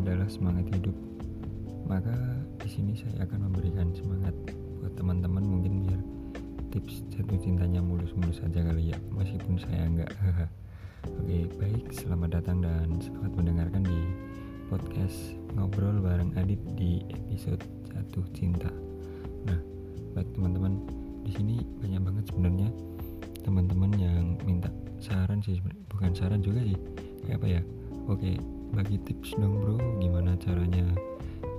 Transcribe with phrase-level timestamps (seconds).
[0.00, 0.96] adalah semangat hidup.
[1.84, 2.16] Maka
[2.64, 4.34] di sini saya akan memberikan semangat
[4.80, 6.00] buat teman-teman mungkin biar
[6.72, 10.10] tips jatuh cintanya mulus-mulus saja kali ya, meskipun saya enggak.
[11.20, 14.00] Oke, baik, selamat datang dan selamat mendengarkan di
[14.72, 18.72] podcast ngobrol bareng Adit di episode jatuh cinta.
[19.44, 19.60] Nah,
[20.18, 20.80] baik teman-teman,
[21.22, 22.68] di sini banyak banget sebenarnya
[23.46, 25.60] teman-teman yang minta saran sih,
[25.92, 26.76] bukan saran juga sih,
[27.28, 27.62] kayak apa ya?
[28.10, 28.34] Oke,
[28.74, 29.78] bagi tips dong bro.
[30.02, 30.82] Gimana caranya?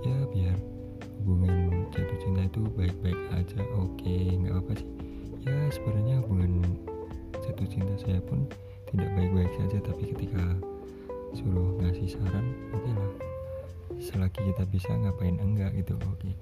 [0.04, 0.60] Ya biar
[1.24, 3.64] hubungan jatuh cinta itu baik-baik aja.
[3.80, 4.90] Oke nggak apa sih.
[5.48, 6.60] Ya sebenarnya hubungan
[7.40, 8.52] jatuh cinta saya pun
[8.92, 10.44] tidak baik-baik saja tapi ketika
[11.40, 13.12] suruh ngasih saran oke lah.
[14.04, 16.36] Selagi kita bisa ngapain enggak gitu oke.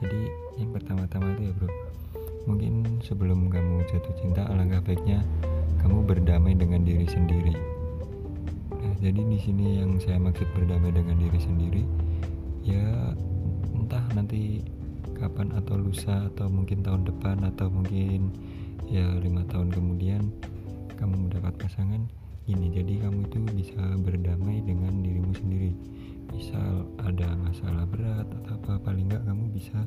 [0.00, 0.20] Jadi
[0.56, 1.68] yang pertama-tama itu ya bro.
[2.48, 5.20] Mungkin sebelum kamu jatuh cinta alangkah baiknya
[5.84, 7.79] kamu berdamai dengan diri sendiri
[9.00, 11.82] jadi di sini yang saya maksud berdamai dengan diri sendiri
[12.62, 13.16] ya
[13.74, 14.60] entah nanti
[15.16, 18.32] kapan atau lusa atau mungkin tahun depan atau mungkin
[18.88, 20.28] ya lima tahun kemudian
[21.00, 22.04] kamu mendapat pasangan
[22.50, 25.70] ini jadi kamu itu bisa berdamai dengan dirimu sendiri.
[26.34, 29.78] Misal ada masalah berat atau apa paling enggak kamu bisa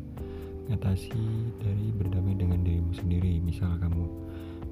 [0.72, 1.24] ngatasi
[1.60, 3.44] dari berdamai dengan dirimu sendiri.
[3.44, 4.06] Misal kamu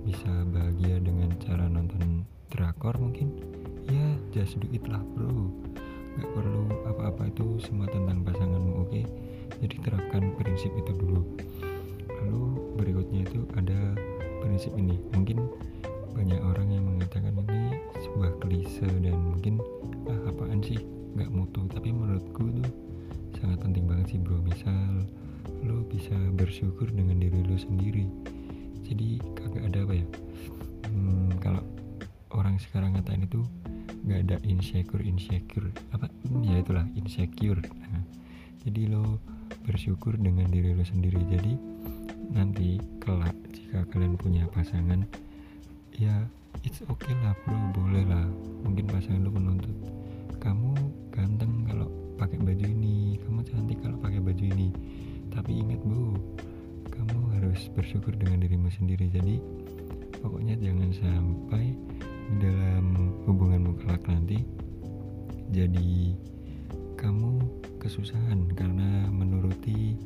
[0.08, 3.28] bisa bahagia dengan cara nonton drakor mungkin
[4.32, 5.52] just do lah bro.
[6.20, 8.92] Gak perlu apa-apa itu semua tentang pasanganmu oke?
[8.92, 9.06] Okay?
[9.60, 11.22] jadi terapkan prinsip itu dulu.
[12.24, 12.44] Lalu
[12.80, 13.98] berikutnya itu ada
[14.40, 14.96] prinsip ini.
[15.12, 15.44] Mungkin
[16.16, 19.60] banyak orang yang mengatakan ini sebuah klise dan mungkin
[20.08, 20.80] ah apaan sih?
[21.20, 21.68] Gak mutu.
[21.68, 22.64] Tapi menurutku itu
[23.36, 24.40] sangat penting banget sih bro.
[24.40, 25.06] Misal
[25.62, 28.08] lo bisa bersyukur dengan diri lo sendiri.
[28.88, 30.08] Jadi kagak ada apa ya?
[30.92, 31.64] Hmm, kalau
[32.32, 33.44] orang sekarang ngatain itu
[34.02, 35.70] nggak ada insecure insecure.
[35.94, 36.10] Apa?
[36.42, 37.62] Ya itulah insecure.
[37.62, 38.04] Nah,
[38.66, 39.22] jadi lo
[39.66, 41.22] bersyukur dengan diri lo sendiri.
[41.30, 41.54] Jadi
[42.32, 45.04] nanti kelak jika kalian punya pasangan
[46.00, 46.24] ya
[46.64, 48.26] it's okay lah bro boleh lah.
[48.66, 49.76] Mungkin pasangan lo menuntut
[50.42, 50.74] kamu
[51.14, 51.88] ganteng kalau
[52.18, 54.70] pakai baju ini kamu cantik kalau pakai baju ini.
[55.30, 56.18] Tapi ingat bu
[56.90, 59.10] kamu harus bersyukur dengan dirimu sendiri.
[59.14, 59.38] Jadi
[60.22, 61.74] pokoknya jangan sampai
[62.40, 64.46] dalam hubunganmu kelak nanti
[65.52, 66.16] jadi
[66.96, 67.44] kamu
[67.82, 69.98] kesusahan karena menuruti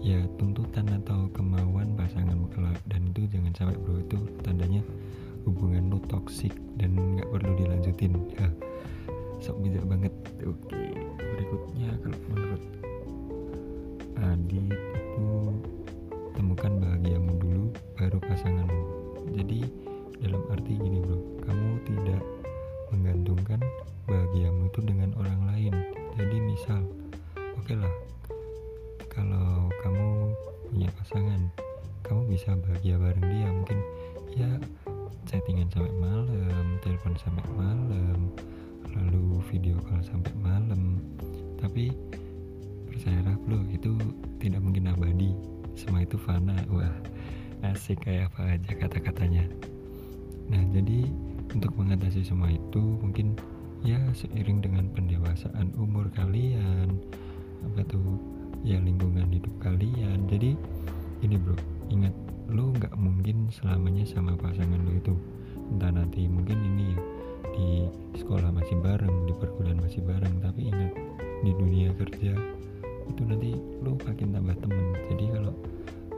[0.00, 4.82] ya tuntutan atau kemauan pasanganmu kelak dan itu jangan sampai bro itu tandanya
[5.48, 8.12] hubungan lu toksik dan nggak perlu dilanjutin.
[8.36, 8.48] Ya
[9.40, 10.12] sok bijak banget.
[10.44, 10.82] Oke
[11.16, 12.62] berikutnya kalau menurut
[14.20, 15.28] Adit itu
[31.10, 31.42] pasangan.
[32.06, 33.82] Kamu bisa bahagia bareng dia mungkin
[34.30, 34.46] ya
[35.26, 38.30] chattingan sampai malam telepon sampai malam
[38.94, 41.02] lalu video call sampai malam.
[41.58, 41.90] Tapi
[42.86, 43.98] percayalah bro itu
[44.38, 45.34] tidak mungkin abadi.
[45.74, 46.54] Semua itu fana.
[46.70, 46.94] Wah
[47.66, 49.50] asik kayak apa aja kata-katanya.
[50.46, 51.10] Nah, jadi
[51.50, 53.34] untuk mengatasi semua itu mungkin
[53.82, 57.02] ya seiring dengan pendewasaan umur kalian
[57.66, 58.14] apa tuh
[58.62, 60.30] ya lingkungan hidup kalian.
[60.30, 60.54] Jadi
[61.20, 61.56] ini bro,
[61.92, 62.14] ingat
[62.50, 65.14] lo nggak mungkin selamanya sama pasangan lo itu.
[65.70, 67.00] Entah nanti mungkin ini ya
[67.50, 67.68] di
[68.18, 70.92] sekolah masih bareng, di perkuliahan masih bareng, tapi ingat
[71.40, 72.34] di dunia kerja
[73.10, 74.86] itu nanti lo makin tambah temen.
[75.12, 75.54] Jadi kalau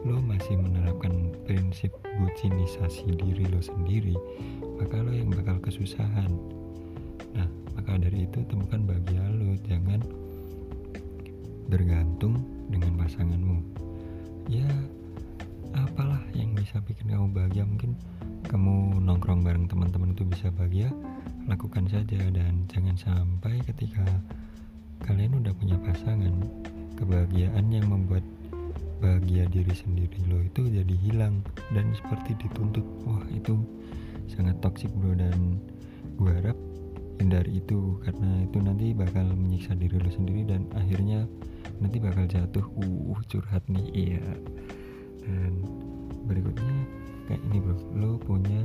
[0.03, 4.19] lo masih menerapkan prinsip bucinisasi diri lo sendiri
[4.83, 6.31] maka lo yang bakal kesusahan.
[7.39, 7.49] Nah
[7.79, 10.03] maka dari itu temukan bahagia lo jangan
[11.71, 13.82] bergantung dengan pasanganmu
[14.49, 14.67] ya
[15.77, 17.65] apalah yang bisa bikin kamu bahagia.
[17.67, 17.95] Mungkin
[18.49, 20.91] kamu nongkrong bareng teman-teman itu bisa bahagia.
[21.51, 24.07] Lakukan saja dan jangan sampai ketika
[25.03, 26.31] kalian udah punya pasangan
[26.95, 28.23] kebahagiaan yang membuat
[29.03, 31.43] bahagia diri sendiri lo itu jadi hilang
[31.75, 32.87] dan seperti dituntut.
[33.03, 33.59] Wah itu
[34.31, 35.19] sangat toksik bro.
[35.19, 35.59] Dan
[36.15, 36.59] gue harap
[37.21, 41.29] hindari itu karena itu nanti bakal menyiksa diri lo sendiri dan akhirnya
[41.81, 42.65] nanti bakal jatuh.
[42.79, 44.27] Uh curhat nih iya.
[45.23, 45.63] Dan
[46.29, 46.75] berikutnya
[47.29, 47.77] kayak ini bro.
[47.97, 48.63] Lo punya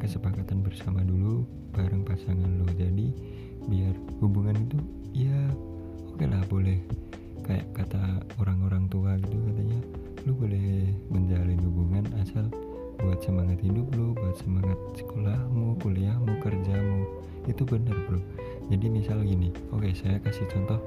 [0.00, 1.44] kesepakatan bersama dulu
[1.76, 2.66] bareng pasangan lo.
[2.76, 3.12] Jadi
[3.68, 4.78] biar hubungan itu
[5.12, 5.38] ya
[6.08, 6.78] oke okay lah boleh.
[7.44, 9.80] Kayak kata orang-orang tua gitu katanya
[10.28, 12.44] lu boleh menjalin hubungan asal
[13.00, 16.79] buat semangat hidup lu buat semangat sekolahmu kuliahmu kerjamu
[17.60, 18.16] itu benar bro.
[18.72, 20.80] Jadi misal gini oke saya kasih contoh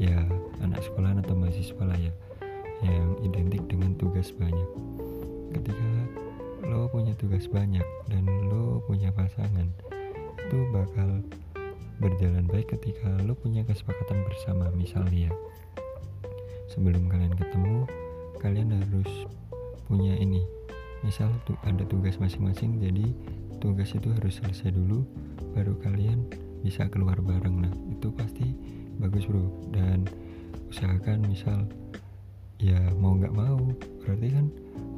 [0.00, 0.24] ya
[0.64, 2.08] anak sekolah atau mahasiswa lah ya
[2.80, 4.64] yang identik dengan tugas banyak.
[5.52, 5.88] Ketika
[6.64, 9.68] lo punya tugas banyak dan lo punya pasangan
[10.48, 11.20] itu bakal
[12.00, 14.72] berjalan baik ketika lo punya kesepakatan bersama.
[14.72, 15.28] Misalnya
[16.72, 17.84] sebelum kalian ketemu
[18.40, 19.28] kalian harus
[19.84, 20.40] punya ini.
[21.04, 23.12] Misal tuh ada tugas masing-masing jadi
[23.64, 25.08] tugas itu harus selesai dulu
[25.56, 26.28] baru kalian
[26.60, 27.64] bisa keluar bareng.
[27.64, 28.52] Nah itu pasti
[29.00, 29.48] bagus bro.
[29.72, 30.04] Dan
[30.68, 31.64] usahakan misal
[32.60, 33.56] ya mau nggak mau
[34.04, 34.46] berarti kan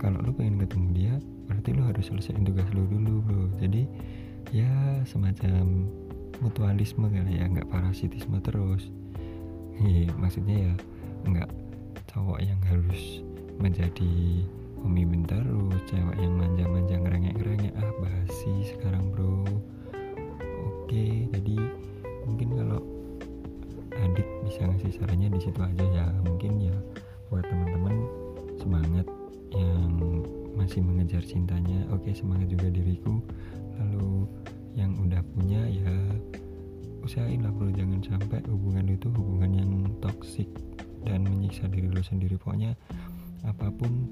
[0.03, 1.15] kalau lo pengen ketemu dia
[1.47, 3.45] berarti lo harus selesaiin tugas lo dulu bro.
[3.63, 3.87] Jadi
[4.51, 5.87] ya semacam
[6.43, 8.91] mutualisme kali ya nggak parasitisme terus.
[9.77, 10.75] Iya, maksudnya ya
[11.29, 11.51] nggak
[12.11, 13.21] cowok yang harus
[13.57, 14.45] menjadi
[14.81, 17.73] pemimpin terus cewek yang manja-manja ngerengek-ngerengek.
[17.77, 18.36] Ah basi
[18.67, 19.47] sekarang bro.
[20.67, 21.57] Oke jadi
[22.27, 22.83] mungkin kalau
[23.97, 26.07] Adit bisa ngasih sarannya di situ aja ya.
[26.27, 26.77] Mungkin ya
[27.33, 27.95] buat teman-teman
[28.61, 29.07] semangat
[29.55, 29.93] yang
[30.53, 31.87] masih mengejar cintanya.
[31.95, 33.23] Oke semangat juga diriku.
[33.81, 34.29] Lalu
[34.77, 35.97] yang udah punya ya
[37.01, 37.73] usahain lah bro.
[37.73, 39.71] Jangan sampai hubungan itu hubungan yang
[40.05, 40.49] toksik
[41.09, 42.37] dan menyiksa diri lo sendiri.
[42.37, 42.77] Pokoknya
[43.47, 44.11] apa pun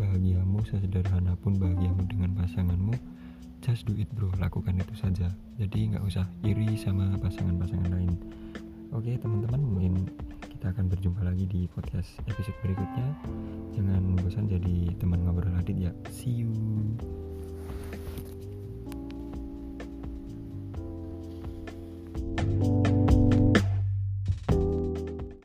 [0.00, 3.19] bahagiamu sesederhana pun bahagiamu dengan pasanganmu
[3.60, 4.32] just do it bro.
[4.40, 5.28] Lakukan itu saja.
[5.60, 8.12] Jadi nggak usah iri sama pasangan-pasangan lain.
[8.90, 9.94] Oke teman-teman mungkin
[10.50, 13.08] kita akan berjumpa lagi di podcast episode berikutnya.
[13.78, 15.92] Jangan bosan jadi teman ngobrol adit ya.
[16.10, 16.50] See you